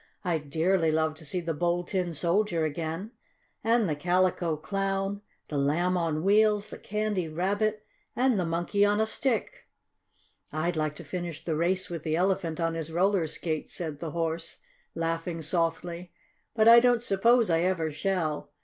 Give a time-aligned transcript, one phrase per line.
[0.25, 3.11] "I'd dearly love to see the Bold Tin Soldier again,
[3.63, 7.85] and the Calico Clown, the Lamb on Wheels, the Candy Rabbit
[8.15, 9.67] and the Monkey on a Stick."
[10.51, 14.09] "I'd like to finish the race with the Elephant on his roller skates," said the
[14.09, 14.57] Horse,
[14.95, 16.11] laughing softly.
[16.55, 18.49] "But I don't suppose I ever shall.